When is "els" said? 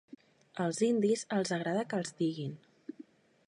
0.63-0.79, 1.39-1.53, 2.03-2.17